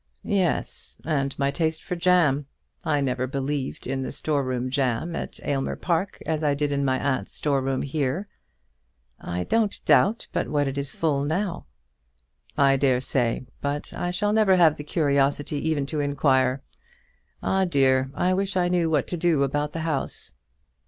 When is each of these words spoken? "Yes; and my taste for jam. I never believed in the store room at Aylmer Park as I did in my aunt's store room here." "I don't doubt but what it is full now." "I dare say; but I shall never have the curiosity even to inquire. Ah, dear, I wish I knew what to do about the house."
"Yes; 0.23 0.99
and 1.05 1.37
my 1.37 1.51
taste 1.51 1.83
for 1.83 1.95
jam. 1.95 2.47
I 2.83 3.01
never 3.01 3.27
believed 3.27 3.85
in 3.85 4.01
the 4.01 4.11
store 4.11 4.43
room 4.43 4.71
at 4.75 5.39
Aylmer 5.43 5.75
Park 5.75 6.17
as 6.25 6.41
I 6.41 6.55
did 6.55 6.71
in 6.71 6.83
my 6.83 6.97
aunt's 6.97 7.33
store 7.33 7.61
room 7.61 7.83
here." 7.83 8.27
"I 9.19 9.43
don't 9.43 9.79
doubt 9.85 10.27
but 10.33 10.47
what 10.47 10.67
it 10.67 10.75
is 10.79 10.91
full 10.91 11.23
now." 11.23 11.67
"I 12.57 12.77
dare 12.77 12.99
say; 12.99 13.45
but 13.61 13.93
I 13.93 14.09
shall 14.09 14.33
never 14.33 14.55
have 14.55 14.75
the 14.77 14.83
curiosity 14.83 15.69
even 15.69 15.85
to 15.85 15.99
inquire. 15.99 16.63
Ah, 17.43 17.65
dear, 17.65 18.09
I 18.15 18.33
wish 18.33 18.57
I 18.57 18.69
knew 18.69 18.89
what 18.89 19.05
to 19.09 19.17
do 19.17 19.43
about 19.43 19.71
the 19.71 19.81
house." 19.81 20.33